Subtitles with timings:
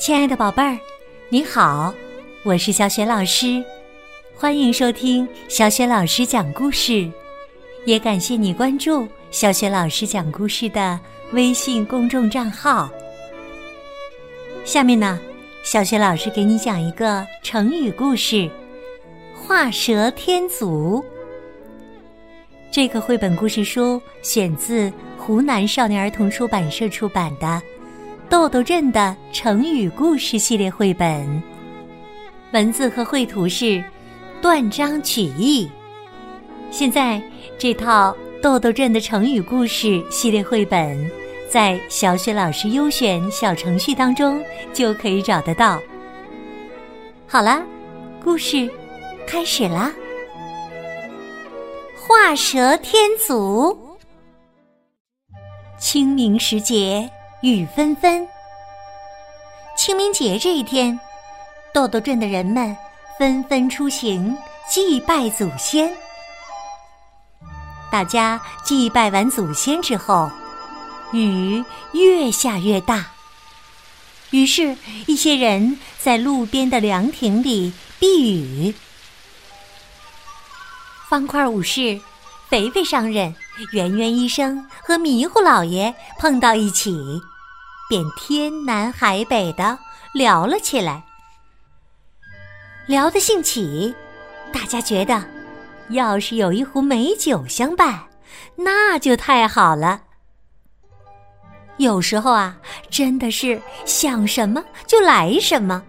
[0.00, 0.78] 亲爱的宝贝儿，
[1.28, 1.92] 你好，
[2.42, 3.62] 我是小雪老师，
[4.34, 7.06] 欢迎收听小雪老师讲故事，
[7.84, 10.98] 也感谢你关注小雪老师讲故事的
[11.32, 12.88] 微信公众账号。
[14.64, 15.20] 下面呢，
[15.62, 18.48] 小雪老师给你讲一个成语故事——
[19.36, 21.04] 画蛇添足。
[22.70, 27.60] 这个绘本故事书选自湖南少年儿童出版社出版的。
[28.30, 31.42] 豆豆镇的成语故事系列绘本，
[32.52, 33.82] 文字和绘图是
[34.40, 35.68] 断章取义。
[36.70, 37.20] 现在
[37.58, 41.10] 这套豆豆镇的成语故事系列绘本，
[41.50, 44.40] 在小雪老师优选小程序当中
[44.72, 45.80] 就可以找得到。
[47.26, 47.60] 好啦，
[48.22, 48.70] 故事
[49.26, 49.92] 开始啦！
[51.96, 53.76] 画蛇添足，
[55.80, 57.10] 清明时节。
[57.42, 58.28] 雨纷纷。
[59.74, 61.00] 清明节这一天，
[61.72, 62.76] 豆豆镇的人们
[63.18, 64.36] 纷纷出行
[64.68, 65.90] 祭拜祖先。
[67.90, 70.30] 大家祭拜完祖先之后，
[71.12, 73.06] 雨越下越大。
[74.30, 78.74] 于是，一些人在路边的凉亭里避雨。
[81.08, 81.98] 方块武士、
[82.50, 83.34] 肥肥商人、
[83.72, 87.20] 圆圆医生和迷糊老爷碰到一起。
[87.88, 89.76] 便天南海北的
[90.14, 91.02] 聊了起来，
[92.86, 93.92] 聊得兴起，
[94.52, 95.24] 大家觉得，
[95.88, 98.04] 要是有一壶美酒相伴，
[98.54, 100.02] 那就太好了。
[101.78, 102.56] 有时候啊，
[102.90, 105.82] 真的是想什么就来什么。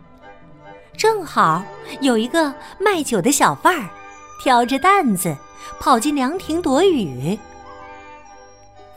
[0.98, 1.64] 正好
[2.00, 3.90] 有一个卖酒的小贩儿，
[4.44, 5.38] 挑着担子
[5.80, 7.38] 跑进凉亭躲雨。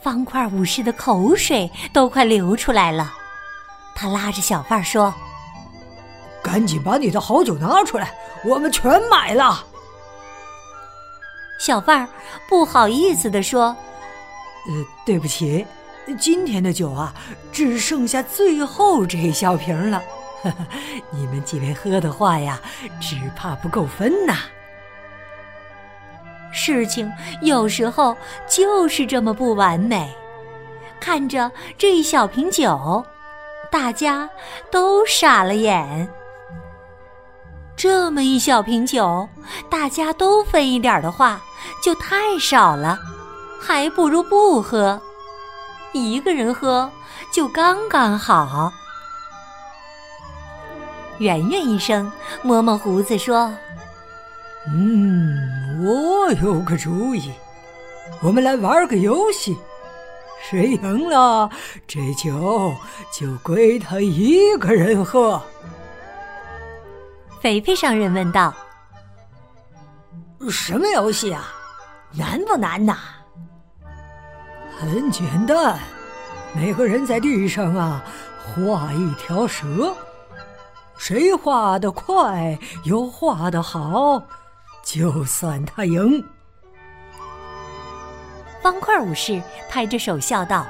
[0.05, 3.11] 方块武士的口水都快流出来了，
[3.95, 5.15] 他拉着小贩说
[6.45, 8.13] ：“赶紧把你的好酒拿出来，
[8.45, 9.65] 我们全买了。”
[11.59, 12.07] 小贩
[12.47, 13.75] 不好意思地说
[14.69, 15.65] ：“呃，对不起，
[16.19, 17.15] 今天的酒啊，
[17.51, 20.03] 只剩下最后这一小瓶了。
[21.13, 22.61] 你们几位喝的话呀，
[23.01, 24.37] 只怕不够分呐。”
[26.55, 28.17] 事情有时候
[28.49, 30.11] 就是这么不完美。
[31.01, 33.05] 看着这一小瓶酒，
[33.71, 34.31] 大家
[34.71, 36.09] 都傻了眼。
[37.77, 39.29] 这么一小瓶酒，
[39.69, 41.43] 大家都分一点的话，
[41.83, 42.99] 就太少了，
[43.61, 44.99] 还不如不喝。
[45.93, 46.91] 一个人喝
[47.33, 48.73] 就刚刚好。
[51.19, 52.11] 圆圆医生
[52.43, 53.53] 摸摸胡子说
[54.73, 55.49] ：“嗯。”
[55.85, 57.31] 我有个主意，
[58.23, 59.55] 我们来玩个游戏，
[60.43, 61.51] 谁赢了，
[61.87, 62.75] 这酒
[63.13, 65.39] 就归他一个人喝。
[67.39, 68.55] 肥肥商人问道
[70.49, 71.53] ：“什么游戏啊？
[72.13, 72.97] 难不难呐？”
[74.81, 75.79] 很简单，
[76.55, 78.03] 每个人在地上啊
[78.43, 79.95] 画一条蛇，
[80.97, 84.23] 谁画的快又画的好。
[84.85, 86.25] 就算他赢，
[88.63, 90.67] 方块武士拍着手笑道：“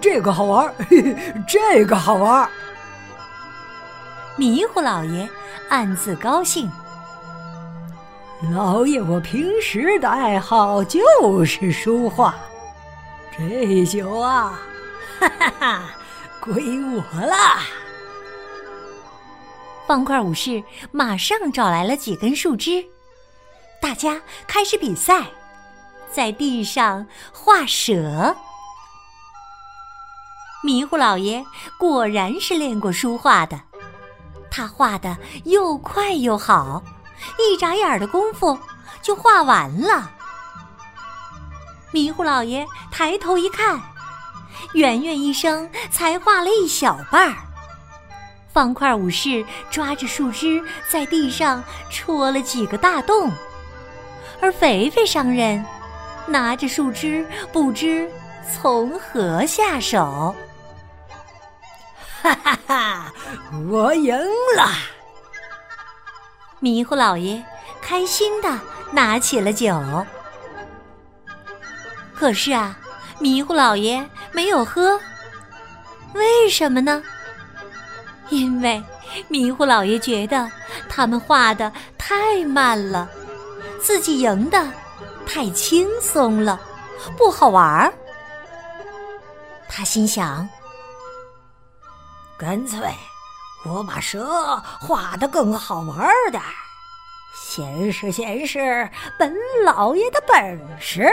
[0.00, 0.72] 这个好玩，
[1.48, 2.48] 这个好玩。”
[4.36, 5.28] 迷糊老爷
[5.70, 6.70] 暗自高兴
[8.54, 12.34] ：“老爷，我平时的爱好就是书画，
[13.36, 14.60] 这酒啊，
[15.18, 15.82] 哈哈哈，
[16.38, 16.62] 归
[16.94, 17.34] 我了。”
[19.88, 20.62] 方块武士
[20.92, 22.84] 马上找来了几根树枝。
[23.86, 25.26] 大家开始比赛，
[26.10, 28.36] 在地上画蛇。
[30.64, 31.44] 迷糊老爷
[31.78, 33.60] 果然是练过书画的，
[34.50, 36.82] 他画的又快又好，
[37.38, 38.58] 一眨眼的功夫
[39.02, 40.10] 就画完了。
[41.92, 43.80] 迷糊老爷抬头一看，
[44.72, 47.36] 圆圆医生才画了一小半儿，
[48.52, 53.30] 方块武士抓着树枝在地上戳了几个大洞。
[54.40, 55.64] 而肥肥商人
[56.26, 58.10] 拿着树枝，不知
[58.52, 60.34] 从何下手。
[62.22, 63.12] 哈哈哈！
[63.70, 64.16] 我赢
[64.56, 64.68] 了！
[66.58, 67.42] 迷糊老爷
[67.80, 68.58] 开心的
[68.90, 69.80] 拿起了酒。
[72.14, 72.76] 可是啊，
[73.18, 74.98] 迷糊老爷没有喝。
[76.14, 77.02] 为什么呢？
[78.30, 78.82] 因为
[79.28, 80.50] 迷糊老爷觉得
[80.88, 83.08] 他们画的太慢了。
[83.86, 84.68] 自己赢的
[85.24, 86.60] 太轻松了，
[87.16, 87.94] 不好玩儿。
[89.68, 90.48] 他心想：
[92.36, 92.80] 干脆
[93.64, 95.96] 我把蛇画得更好玩
[96.32, 96.50] 点儿，
[97.32, 99.32] 显示显示本
[99.64, 101.08] 老爷的本事。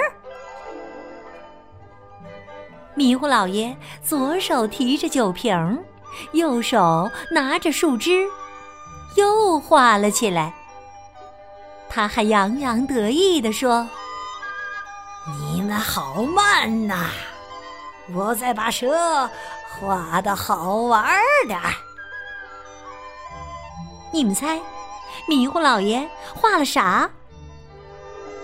[2.95, 5.85] 迷糊老爷左手提着酒瓶，
[6.31, 8.27] 右手拿着树枝，
[9.15, 10.51] 又画了起来。
[11.93, 13.87] 他还洋洋得意地说
[15.39, 17.11] ：“你们好慢呐，
[18.11, 19.29] 我再把蛇
[19.69, 21.05] 画的好玩
[21.45, 21.71] 点儿。”
[24.11, 24.59] 你们猜，
[25.27, 27.07] 迷糊老爷画了啥？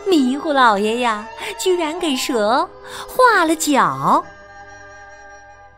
[0.06, 2.70] 迷糊老爷呀，居然给蛇
[3.08, 4.24] 画了脚。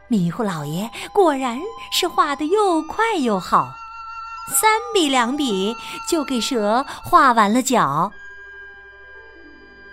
[0.10, 1.58] 迷糊老爷果然
[1.90, 3.74] 是画的又快又好，
[4.52, 5.76] 三笔两笔
[6.08, 8.12] 就给蛇画完了脚。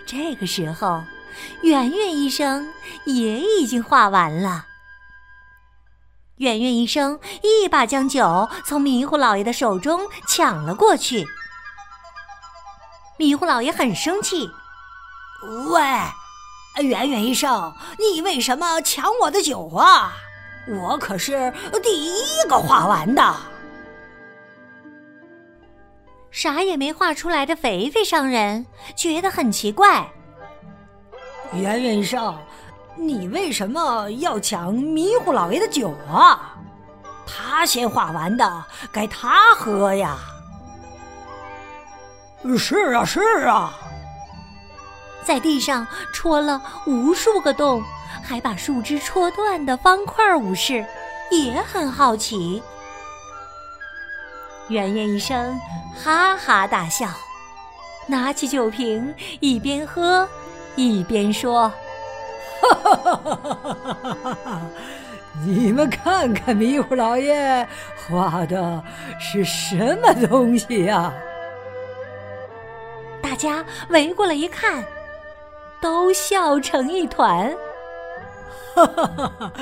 [0.04, 1.02] 这个时候，
[1.62, 2.68] 圆圆医生
[3.04, 4.66] 也已经画完了。
[6.36, 11.26] 圆圆医生一把将酒从迷糊老爷的手中抢了过去。
[13.16, 14.48] 迷糊老爷很生气
[15.70, 15.82] ：“喂！”
[16.80, 20.12] 圆圆医生，你为什么抢我的酒啊？
[20.68, 21.52] 我可是
[21.82, 23.34] 第一个画完的。
[26.38, 28.64] 啥也没画出来的肥肥商人
[28.94, 30.08] 觉得很奇怪。
[31.52, 32.38] 圆圆医生，
[32.94, 36.54] 你为什么要抢迷糊老爷的酒啊？
[37.26, 40.16] 他先画完的，该他喝呀。
[42.56, 43.76] 是啊，是啊。
[45.24, 45.84] 在地上
[46.14, 47.82] 戳了无数个洞，
[48.22, 50.86] 还把树枝戳断的方块武士
[51.32, 52.62] 也很好奇。
[54.68, 55.58] 圆圆一声
[55.96, 57.08] 哈哈大笑，
[58.06, 60.28] 拿起酒瓶一边喝
[60.76, 61.72] 一边说
[62.62, 64.60] ：“哈哈哈哈哈哈！
[65.46, 67.66] 你们看看迷糊老爷
[67.96, 68.82] 画的
[69.18, 71.12] 是什么东西呀？”
[73.22, 74.84] 大家围过来一看。
[75.80, 77.54] 都笑成一团，
[78.74, 79.52] 哈哈哈哈！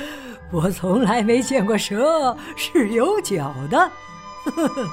[0.51, 3.91] 我从来没见过蛇是有脚的，
[4.51, 4.89] 呵呵，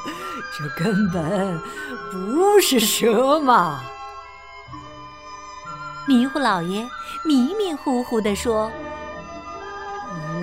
[0.57, 1.59] 这根本
[2.11, 3.81] 不是蛇嘛！
[6.07, 6.88] 迷糊老爷
[7.25, 8.71] 迷迷糊糊地说：“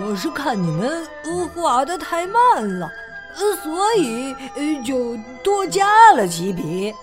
[0.00, 1.06] 我是看你们
[1.54, 2.90] 画的太慢了，
[3.62, 4.34] 所以
[4.84, 6.94] 就多加了几笔。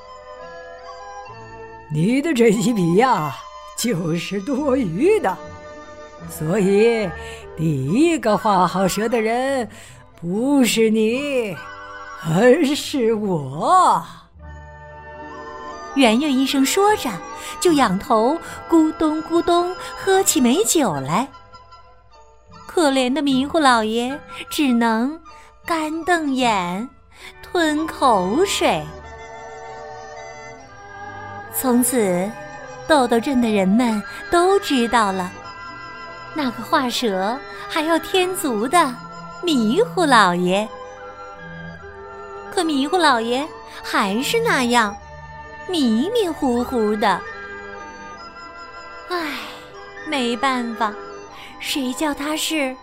[1.91, 3.35] 你的这几笔呀。”
[3.77, 5.37] 就是多余的，
[6.31, 7.07] 所以
[7.55, 9.69] 第一个画好蛇的人
[10.19, 11.55] 不是你，
[12.23, 14.03] 而是我。
[15.95, 17.09] 圆圆医生说着，
[17.59, 18.37] 就仰头
[18.69, 21.27] 咕咚咕咚喝起美酒来。
[22.65, 24.19] 可怜的迷糊老爷
[24.49, 25.19] 只能
[25.65, 26.87] 干瞪眼，
[27.41, 28.85] 吞口水。
[31.53, 32.29] 从此。
[32.87, 35.29] 豆豆镇的人们都知道了，
[36.33, 37.37] 那个画蛇
[37.67, 38.95] 还要添足的
[39.43, 40.65] 迷糊老爷。
[42.57, 43.47] 可迷糊老爷
[43.83, 44.97] 还是那样
[45.69, 47.21] 迷迷糊糊的。
[49.09, 49.41] 唉，
[50.07, 50.91] 没办法，
[51.59, 52.75] 谁叫他是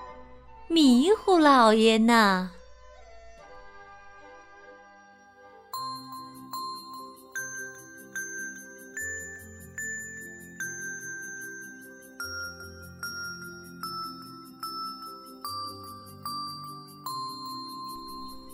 [0.69, 2.53] 迷糊老爷呢？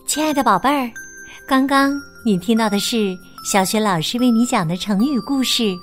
[0.06, 0.90] 亲爱的宝贝儿，
[1.50, 5.64] 刚刚你听到的是小学老师为你讲的成语故事《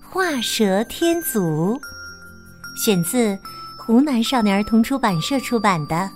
[0.00, 1.76] 画蛇添足》，
[2.80, 3.36] 选自
[3.76, 5.96] 湖南少年儿童出版社出版的《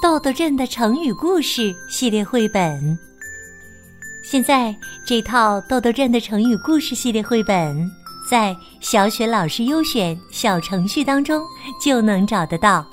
[0.00, 2.96] 豆豆镇的成语故事》系列绘本。
[4.22, 4.72] 现在
[5.04, 7.90] 这套《豆豆镇的成语故事》系列绘本
[8.30, 11.44] 在小雪老师优选小程序当中
[11.82, 12.86] 就能找得到。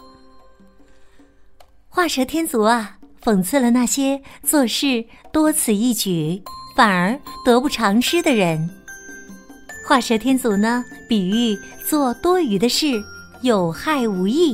[1.88, 2.95] 画蛇添足啊！
[3.26, 5.04] 讽刺了那些做事
[5.34, 6.44] 多此一举
[6.76, 8.70] 反而得不偿失的人。
[9.88, 13.04] 画蛇添足呢，比喻做多余的事，
[13.42, 14.54] 有害无益；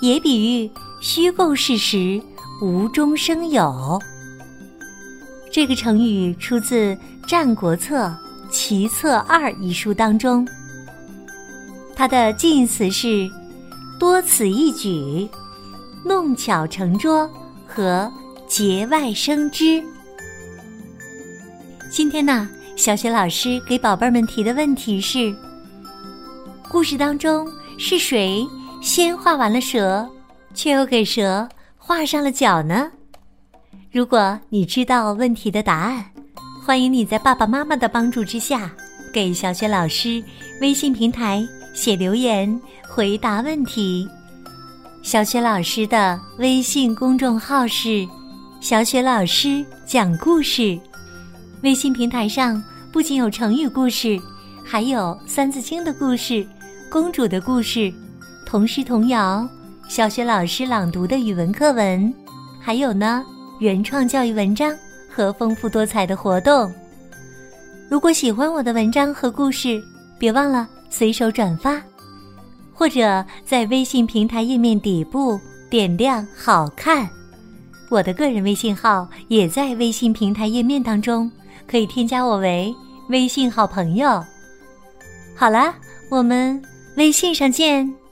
[0.00, 0.70] 也比喻
[1.02, 2.18] 虚构事实，
[2.62, 4.00] 无中生有。
[5.52, 6.94] 这个成语出自
[7.28, 8.06] 《战国策·
[8.50, 10.46] 齐策二》一书当中。
[11.94, 13.28] 它的近义词是
[14.00, 15.28] 多此一举，
[16.04, 17.30] 弄巧成拙。
[17.74, 18.10] 和
[18.46, 19.82] 节外生枝。
[21.90, 25.34] 今天呢，小雪老师给宝贝儿们提的问题是：
[26.68, 28.46] 故事当中是谁
[28.80, 30.08] 先画完了蛇，
[30.54, 32.92] 却又给蛇画上了脚呢？
[33.90, 36.04] 如果你知道问题的答案，
[36.64, 38.70] 欢迎你在爸爸妈妈的帮助之下，
[39.12, 40.22] 给小雪老师
[40.60, 44.08] 微信平台写留言回答问题。
[45.04, 48.08] 小雪老师的微信公众号是
[48.58, 50.80] “小雪老师讲故事”，
[51.62, 54.18] 微信平台上不仅有成语故事，
[54.64, 56.44] 还有《三字经》的故事、
[56.90, 57.92] 公主的故事、
[58.46, 59.46] 童诗童谣、
[59.88, 62.12] 小雪老师朗读的语文课文，
[62.58, 63.22] 还有呢。
[63.60, 64.76] 原创教育文章
[65.08, 66.72] 和丰富多彩的活动。
[67.88, 69.80] 如果喜欢我的文章和故事，
[70.18, 71.80] 别忘了随手转发，
[72.74, 75.40] 或者在微信平台页面底部
[75.70, 77.08] 点亮“好看”。
[77.90, 81.30] 我的个人微信号也在微信平台页面当中，
[81.66, 82.74] 可以添加我为
[83.08, 84.22] 微信好朋友。
[85.36, 85.74] 好啦，
[86.10, 86.60] 我们
[86.96, 88.03] 微信上见。